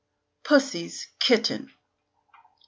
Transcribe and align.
PUSSY'S 0.41 1.09
KITTEN 1.19 1.69